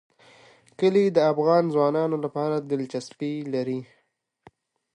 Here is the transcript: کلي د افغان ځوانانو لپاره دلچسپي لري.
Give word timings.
کلي 0.79 1.05
د 1.11 1.17
افغان 1.31 1.63
ځوانانو 1.73 2.17
لپاره 2.25 2.55
دلچسپي 2.71 3.33
لري. 3.53 3.81